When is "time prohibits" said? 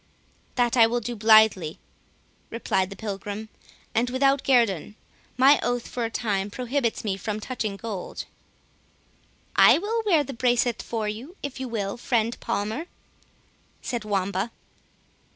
6.09-7.03